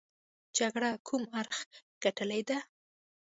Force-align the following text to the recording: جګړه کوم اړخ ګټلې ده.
جګړه 0.57 0.91
کوم 1.07 1.23
اړخ 1.39 1.57
ګټلې 2.03 2.41
ده. 2.49 2.57